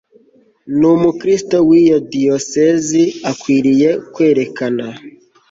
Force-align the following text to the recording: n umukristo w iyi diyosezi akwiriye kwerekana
n 0.77 0.79
umukristo 0.93 1.55
w 1.67 1.69
iyi 1.79 1.95
diyosezi 2.13 3.03
akwiriye 3.31 3.89
kwerekana 4.13 4.85